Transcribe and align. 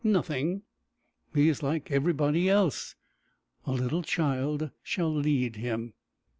Nothing; 0.03 0.63
he 1.31 1.47
is 1.47 1.61
like 1.61 1.91
everybody 1.91 2.49
else; 2.49 2.95
"a 3.67 3.71
little 3.71 4.01
child 4.01 4.71
shall 4.81 5.13
lead 5.13 5.57
him." 5.57 5.93